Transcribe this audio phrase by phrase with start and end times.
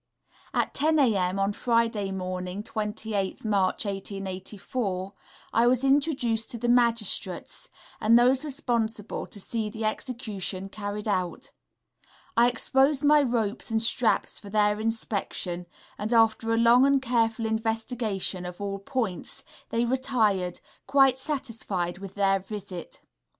[0.51, 1.37] At 10 0 a.m.
[1.37, 5.13] on Friday morning, 28th March, 1884,
[5.53, 11.51] I was introduced to the Magistrates and those responsible to see the execution carried out.
[12.35, 15.67] I exposed my ropes and straps for their inspection,
[15.99, 22.15] and, after a long and careful investigation of all points, they retired, quite satisfied with
[22.15, 23.01] their visit.